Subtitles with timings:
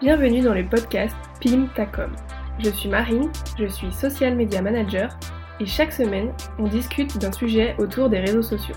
[0.00, 2.12] Bienvenue dans le podcast PIM Tacom.
[2.58, 5.18] Je suis Marine, je suis social media manager
[5.58, 8.76] et chaque semaine, on discute d'un sujet autour des réseaux sociaux.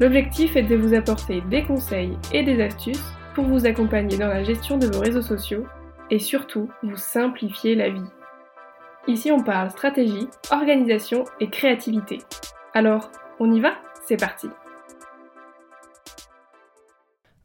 [0.00, 4.44] L'objectif est de vous apporter des conseils et des astuces pour vous accompagner dans la
[4.44, 5.66] gestion de vos réseaux sociaux
[6.10, 8.10] et surtout vous simplifier la vie.
[9.06, 12.18] Ici, on parle stratégie, organisation et créativité.
[12.78, 13.10] Alors,
[13.40, 13.72] on y va?
[14.06, 14.46] C'est parti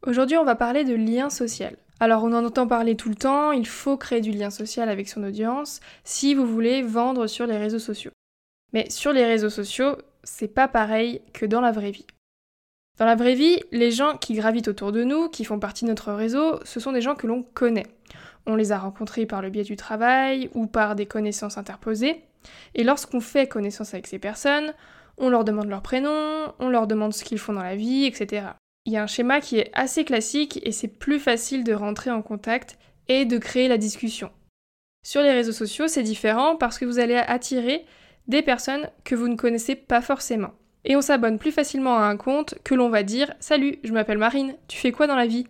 [0.06, 1.76] Aujourd'hui, on va parler de lien social.
[2.00, 5.10] Alors on en entend parler tout le temps, il faut créer du lien social avec
[5.10, 8.12] son audience si vous voulez vendre sur les réseaux sociaux.
[8.74, 12.06] Mais sur les réseaux sociaux, c'est pas pareil que dans la vraie vie.
[13.00, 15.90] Dans la vraie vie, les gens qui gravitent autour de nous, qui font partie de
[15.90, 17.88] notre réseau, ce sont des gens que l'on connaît.
[18.46, 22.22] On les a rencontrés par le biais du travail ou par des connaissances interposées.
[22.76, 24.74] Et lorsqu'on fait connaissance avec ces personnes,
[25.18, 28.52] on leur demande leur prénom, on leur demande ce qu'ils font dans la vie, etc
[28.86, 32.12] il y a un schéma qui est assez classique et c'est plus facile de rentrer
[32.12, 34.32] en contact et de créer la discussion.
[35.06, 37.86] Sur les réseaux sociaux, c'est différent parce que vous allez attirer
[38.28, 40.52] des personnes que vous ne connaissez pas forcément.
[40.86, 44.18] Et on s'abonne plus facilement à un compte que l'on va dire Salut, je m'appelle
[44.18, 45.48] Marine, tu fais quoi dans la vie?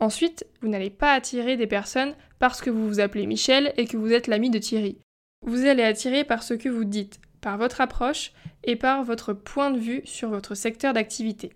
[0.00, 3.96] Ensuite, vous n'allez pas attirer des personnes parce que vous vous appelez Michel et que
[3.96, 4.98] vous êtes l'ami de Thierry.
[5.46, 8.32] Vous allez attirer par ce que vous dites, par votre approche
[8.64, 11.52] et par votre point de vue sur votre secteur d'activité.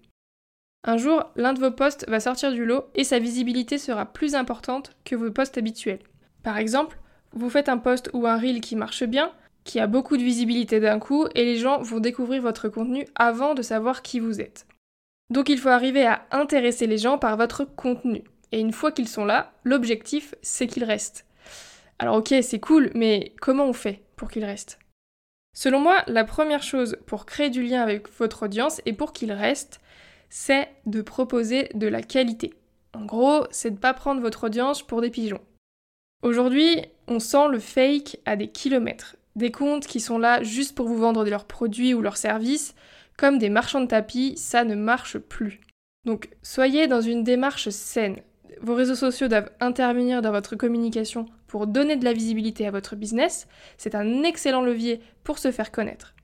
[0.87, 4.35] Un jour, l'un de vos posts va sortir du lot et sa visibilité sera plus
[4.35, 6.01] importante que vos posts habituels.
[6.43, 6.99] Par exemple,
[7.33, 9.33] vous faites un post ou un reel qui marche bien,
[9.65, 13.55] qui a beaucoup de visibilité d'un coup, et les gens vont découvrir votre contenu avant
[13.55, 14.67] de savoir qui vous êtes.
[15.31, 18.23] Donc il faut arriver à intéresser les gens par votre contenu.
[18.53, 21.27] Et une fois qu'ils sont là, l'objectif, c'est qu'ils restent.
[21.99, 24.79] Alors ok, c'est cool, mais comment on fait pour qu'ils restent?
[25.55, 29.33] Selon moi, la première chose pour créer du lien avec votre audience et pour qu'ils
[29.33, 29.81] restent,
[30.29, 32.55] c'est de proposer de la qualité.
[32.93, 35.41] En gros, c'est de ne pas prendre votre audience pour des pigeons.
[36.23, 39.17] Aujourd'hui, on sent le fake à des kilomètres.
[39.37, 42.75] Des comptes qui sont là juste pour vous vendre leurs produits ou leurs services,
[43.17, 45.61] comme des marchands de tapis, ça ne marche plus.
[46.05, 48.17] Donc soyez dans une démarche saine.
[48.61, 52.97] Vos réseaux sociaux doivent intervenir dans votre communication pour donner de la visibilité à votre
[52.97, 53.47] business.
[53.79, 56.17] C'est un excellent levier pour se faire connaître.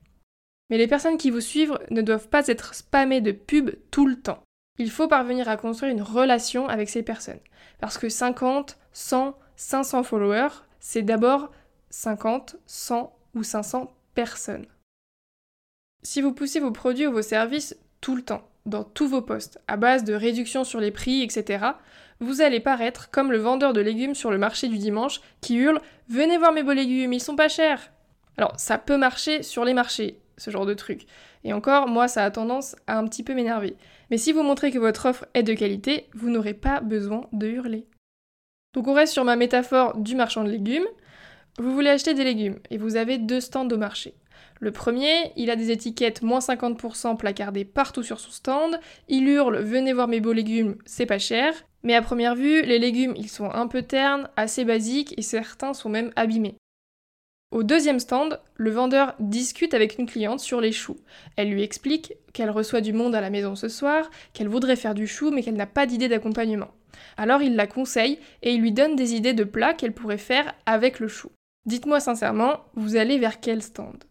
[0.69, 4.19] Mais les personnes qui vous suivent ne doivent pas être spammées de pubs tout le
[4.19, 4.43] temps.
[4.77, 7.39] Il faut parvenir à construire une relation avec ces personnes.
[7.79, 11.49] Parce que 50, 100, 500 followers, c'est d'abord
[11.91, 14.65] 50, 100 ou 500 personnes.
[16.03, 19.61] Si vous poussez vos produits ou vos services tout le temps, dans tous vos posts,
[19.69, 21.67] à base de réductions sur les prix, etc.,
[22.21, 25.81] vous allez paraître comme le vendeur de légumes sur le marché du dimanche qui hurle
[26.07, 27.91] Venez voir mes beaux légumes, ils sont pas chers
[28.37, 31.07] Alors, ça peut marcher sur les marchés, ce genre de truc.
[31.43, 33.75] Et encore, moi, ça a tendance à un petit peu m'énerver.
[34.11, 37.47] Mais si vous montrez que votre offre est de qualité, vous n'aurez pas besoin de
[37.47, 37.87] hurler.
[38.73, 40.87] Donc on reste sur ma métaphore du marchand de légumes.
[41.57, 44.13] Vous voulez acheter des légumes et vous avez deux stands au marché.
[44.59, 48.79] Le premier, il a des étiquettes moins 50% placardées partout sur son stand.
[49.09, 51.53] Il hurle Venez voir mes beaux légumes, c'est pas cher.
[51.83, 55.73] Mais à première vue, les légumes, ils sont un peu ternes, assez basiques et certains
[55.73, 56.55] sont même abîmés.
[57.51, 60.97] Au deuxième stand, le vendeur discute avec une cliente sur les choux.
[61.35, 64.95] Elle lui explique qu'elle reçoit du monde à la maison ce soir, qu'elle voudrait faire
[64.95, 66.71] du chou mais qu'elle n'a pas d'idée d'accompagnement.
[67.17, 70.53] Alors il la conseille et il lui donne des idées de plats qu'elle pourrait faire
[70.65, 71.29] avec le chou.
[71.65, 74.05] Dites-moi sincèrement, vous allez vers quel stand?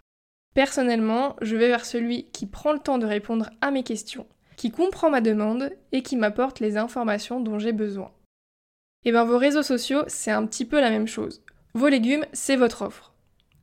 [0.54, 4.26] Personnellement, je vais vers celui qui prend le temps de répondre à mes questions,
[4.60, 8.12] qui comprend ma demande et qui m'apporte les informations dont j'ai besoin.
[9.04, 11.42] Et eh bien vos réseaux sociaux, c'est un petit peu la même chose.
[11.72, 13.10] Vos légumes, c'est votre offre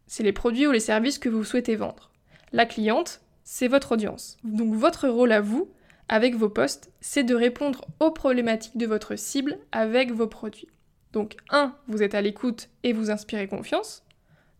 [0.07, 2.09] c'est les produits ou les services que vous souhaitez vendre.
[2.53, 4.37] La cliente, c'est votre audience.
[4.43, 5.69] Donc votre rôle à vous,
[6.09, 10.69] avec vos posts, c'est de répondre aux problématiques de votre cible avec vos produits.
[11.11, 11.75] Donc 1.
[11.87, 14.03] Vous êtes à l'écoute et vous inspirez confiance.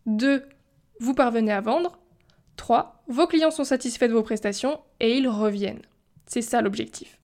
[0.05, 0.43] 2.
[0.99, 1.97] Vous parvenez à vendre.
[2.57, 3.03] 3.
[3.07, 5.83] Vos clients sont satisfaits de vos prestations et ils reviennent.
[6.27, 7.19] C'est ça l'objectif.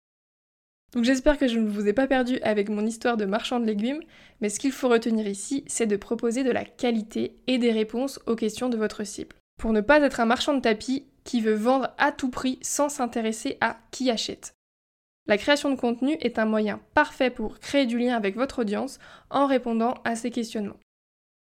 [0.94, 3.66] Donc j'espère que je ne vous ai pas perdu avec mon histoire de marchand de
[3.66, 4.02] légumes,
[4.42, 8.20] mais ce qu'il faut retenir ici, c'est de proposer de la qualité et des réponses
[8.28, 9.36] aux questions de votre cible.
[9.60, 12.90] Pour ne pas être un marchand de tapis qui veut vendre à tout prix sans
[12.90, 14.54] s'intéresser à qui achète.
[15.26, 19.00] La création de contenu est un moyen parfait pour créer du lien avec votre audience
[19.30, 20.80] en répondant à ces questionnements.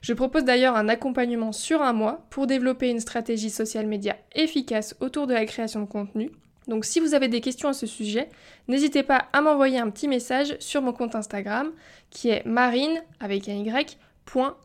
[0.00, 4.96] Je propose d'ailleurs un accompagnement sur un mois pour développer une stratégie social média efficace
[5.00, 6.30] autour de la création de contenu
[6.68, 8.28] donc si vous avez des questions à ce sujet,
[8.68, 11.72] n'hésitez pas à m'envoyer un petit message sur mon compte Instagram
[12.10, 13.96] qui est marine avec un y,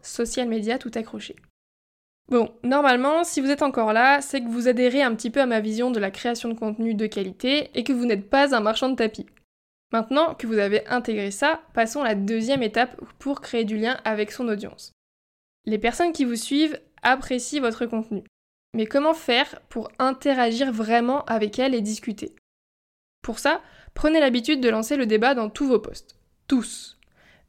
[0.02, 1.36] social tout accroché.
[2.30, 5.46] Bon, normalement, si vous êtes encore là, c'est que vous adhérez un petit peu à
[5.46, 8.60] ma vision de la création de contenu de qualité et que vous n'êtes pas un
[8.60, 9.26] marchand de tapis.
[9.92, 14.00] Maintenant que vous avez intégré ça, passons à la deuxième étape pour créer du lien
[14.04, 14.92] avec son audience.
[15.66, 18.24] Les personnes qui vous suivent apprécient votre contenu.
[18.74, 22.36] Mais comment faire pour interagir vraiment avec elles et discuter?
[23.22, 23.62] Pour ça,
[23.94, 26.18] prenez l'habitude de lancer le débat dans tous vos posts.
[26.48, 26.98] Tous.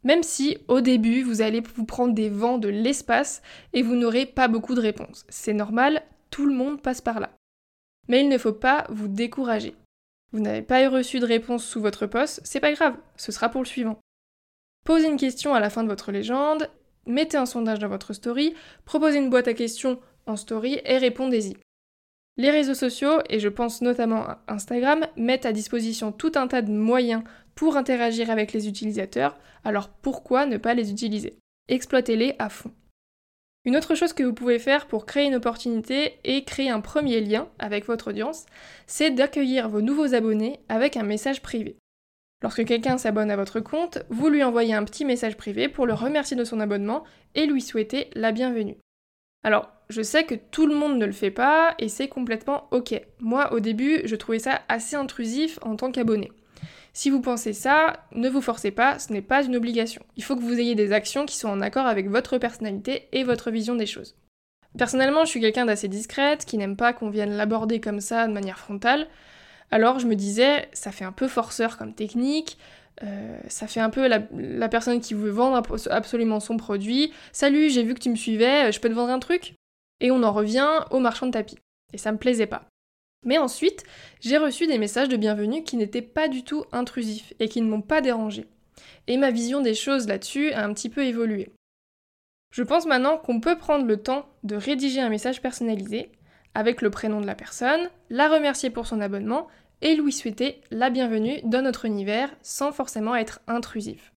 [0.05, 3.43] Même si au début vous allez vous prendre des vents de l'espace
[3.73, 5.25] et vous n'aurez pas beaucoup de réponses.
[5.31, 7.31] C'est normal, tout le monde passe par là.
[8.09, 9.75] Mais il ne faut pas vous décourager.
[10.33, 13.63] Vous n'avez pas reçu de réponse sous votre poste, c'est pas grave, ce sera pour
[13.63, 13.99] le suivant.
[14.85, 16.69] Posez une question à la fin de votre légende,
[17.07, 18.55] mettez un sondage dans votre story,
[18.85, 21.57] proposez une boîte à questions en story et répondez-y.
[22.37, 26.63] Les réseaux sociaux, et je pense notamment à Instagram, mettent à disposition tout un tas
[26.63, 27.23] de moyens
[27.55, 31.39] pour interagir avec les utilisateurs, alors pourquoi ne pas les utiliser?
[31.69, 32.73] Exploitez-les à fond.
[33.65, 37.21] Une autre chose que vous pouvez faire pour créer une opportunité et créer un premier
[37.21, 38.45] lien avec votre audience,
[38.87, 41.77] c'est d'accueillir vos nouveaux abonnés avec un message privé.
[42.43, 45.95] Lorsque quelqu'un s'abonne à votre compte, vous lui envoyez un petit message privé pour le
[45.95, 47.05] remercier de son abonnement
[47.35, 48.77] et lui souhaiter la bienvenue.
[49.45, 53.01] Alors, je sais que tout le monde ne le fait pas et c'est complètement ok.
[53.21, 56.33] Moi, au début, je trouvais ça assez intrusif en tant qu'abonné.
[56.93, 60.03] Si vous pensez ça, ne vous forcez pas, ce n'est pas une obligation.
[60.17, 63.25] Il faut que vous ayez des actions qui sont en accord avec votre personnalité et
[63.25, 64.17] votre vision des choses.
[64.79, 68.33] Personnellement, je suis quelqu'un d'assez discrète, qui n'aime pas qu'on vienne l'aborder comme ça de
[68.33, 69.09] manière frontale.
[69.71, 72.59] Alors je me disais, ça fait un peu forceur comme technique,
[73.03, 75.61] euh, ça fait un peu la, la, personne qui veut vendre
[75.91, 77.13] absolument son produit.
[77.33, 79.55] Salut, j'ai vu que tu me suivais, je peux te vendre un truc?
[80.05, 81.57] Et on en revient au marchand de tapis.
[81.95, 82.69] Et ça me plaisait pas.
[83.25, 83.85] Mais ensuite,
[84.21, 87.71] j'ai reçu des messages de bienvenue qui n'étaient pas du tout intrusifs et qui ne
[87.71, 88.45] m'ont pas dérangé.
[89.07, 91.55] Et ma vision des choses là-dessus a un petit peu évolué.
[92.51, 96.13] Je pense maintenant qu'on peut prendre le temps de rédiger un message personnalisé
[96.53, 99.47] avec le prénom de la personne, la remercier pour son abonnement
[99.81, 104.14] et lui souhaiter la bienvenue dans notre univers sans forcément être intrusif.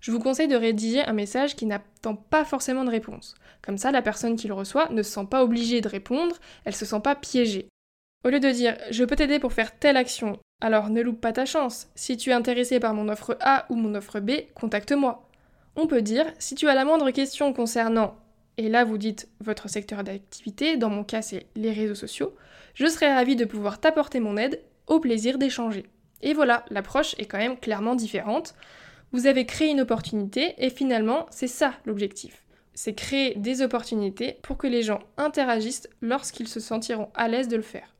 [0.00, 3.34] Je vous conseille de rédiger un message qui n'attend pas forcément de réponse.
[3.62, 6.74] Comme ça, la personne qui le reçoit ne se sent pas obligée de répondre, elle
[6.74, 7.68] se sent pas piégée.
[8.24, 11.32] Au lieu de dire je peux t'aider pour faire telle action, alors ne loupe pas
[11.32, 11.88] ta chance.
[11.94, 15.28] Si tu es intéressé par mon offre A ou mon offre B, contacte-moi.
[15.76, 18.16] On peut dire si tu as la moindre question concernant,
[18.56, 22.34] et là vous dites votre secteur d'activité, dans mon cas c'est les réseaux sociaux,
[22.74, 25.86] je serais ravie de pouvoir t'apporter mon aide, au plaisir d'échanger.
[26.22, 28.54] Et voilà, l'approche est quand même clairement différente.
[29.12, 32.44] Vous avez créé une opportunité et finalement c'est ça l'objectif.
[32.74, 37.56] C'est créer des opportunités pour que les gens interagissent lorsqu'ils se sentiront à l'aise de
[37.56, 37.94] le faire.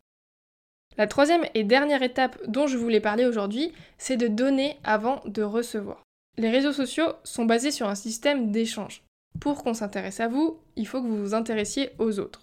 [0.97, 5.43] La troisième et dernière étape dont je voulais parler aujourd'hui, c'est de donner avant de
[5.43, 6.03] recevoir.
[6.37, 9.03] Les réseaux sociaux sont basés sur un système d'échange.
[9.41, 12.43] Pour qu'on s'intéresse à vous, il faut que vous vous intéressiez aux autres.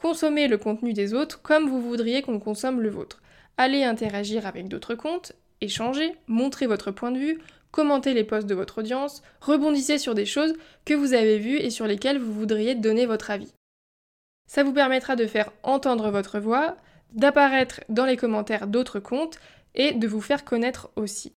[0.00, 3.22] Consommez le contenu des autres comme vous voudriez qu'on consomme le vôtre.
[3.56, 7.40] Allez interagir avec d'autres comptes, échangez, montrez votre point de vue,
[7.74, 10.54] commentez les posts de votre audience, rebondissez sur des choses
[10.84, 13.52] que vous avez vues et sur lesquelles vous voudriez donner votre avis.
[14.46, 16.76] Ça vous permettra de faire entendre votre voix,
[17.14, 19.40] d'apparaître dans les commentaires d'autres comptes
[19.74, 21.34] et de vous faire connaître aussi.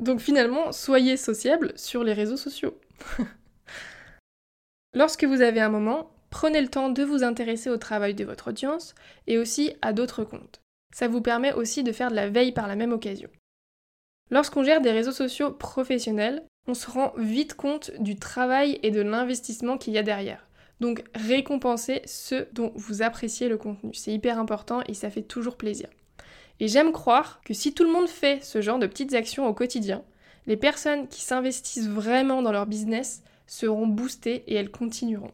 [0.00, 2.80] Donc finalement, soyez sociable sur les réseaux sociaux.
[4.94, 8.48] Lorsque vous avez un moment, prenez le temps de vous intéresser au travail de votre
[8.48, 8.94] audience
[9.26, 10.62] et aussi à d'autres comptes.
[10.94, 13.28] Ça vous permet aussi de faire de la veille par la même occasion.
[14.30, 19.00] Lorsqu'on gère des réseaux sociaux professionnels, on se rend vite compte du travail et de
[19.00, 20.46] l'investissement qu'il y a derrière.
[20.80, 23.92] Donc récompensez ceux dont vous appréciez le contenu.
[23.94, 25.88] C'est hyper important et ça fait toujours plaisir.
[26.60, 29.54] Et j'aime croire que si tout le monde fait ce genre de petites actions au
[29.54, 30.02] quotidien,
[30.46, 35.32] les personnes qui s'investissent vraiment dans leur business seront boostées et elles continueront.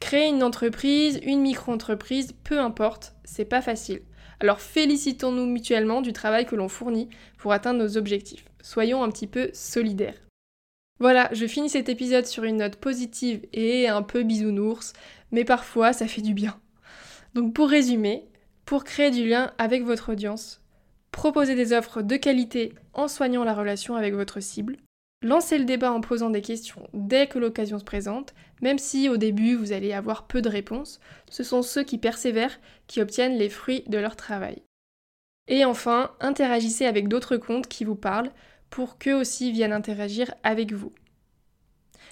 [0.00, 4.02] Créer une entreprise, une micro-entreprise, peu importe, c'est pas facile.
[4.44, 7.08] Alors félicitons-nous mutuellement du travail que l'on fournit
[7.38, 8.44] pour atteindre nos objectifs.
[8.60, 10.20] Soyons un petit peu solidaires.
[11.00, 14.92] Voilà, je finis cet épisode sur une note positive et un peu bisounours,
[15.32, 16.60] mais parfois ça fait du bien.
[17.32, 18.28] Donc pour résumer,
[18.66, 20.60] pour créer du lien avec votre audience,
[21.10, 24.76] proposez des offres de qualité en soignant la relation avec votre cible,
[25.22, 29.16] lancez le débat en posant des questions dès que l'occasion se présente, même si au
[29.16, 33.48] début vous allez avoir peu de réponses, ce sont ceux qui persévèrent qui obtiennent les
[33.48, 34.62] fruits de leur travail.
[35.48, 38.30] Et enfin, interagissez avec d'autres comptes qui vous parlent,
[38.70, 40.92] pour qu'eux aussi viennent interagir avec vous.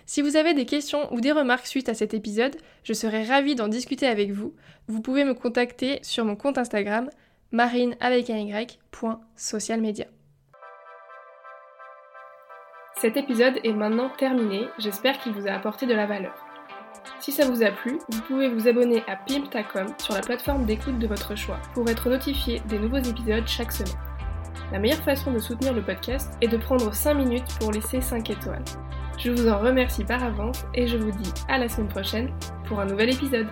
[0.07, 3.55] Si vous avez des questions ou des remarques suite à cet épisode, je serai ravie
[3.55, 4.55] d'en discuter avec vous.
[4.87, 7.11] Vous pouvez me contacter sur mon compte Instagram
[7.51, 8.79] marine avec un y,
[13.03, 16.37] Cet épisode est maintenant terminé, j'espère qu'il vous a apporté de la valeur.
[17.19, 21.01] Si ça vous a plu, vous pouvez vous abonner à Pimptacom sur la plateforme d'écoute
[21.01, 23.99] de votre choix pour être notifié des nouveaux épisodes chaque semaine.
[24.71, 28.31] La meilleure façon de soutenir le podcast est de prendre 5 minutes pour laisser 5
[28.31, 28.63] étoiles.
[29.19, 32.33] Je vous en remercie par avance et je vous dis à la semaine prochaine
[32.67, 33.49] pour un nouvel épisode.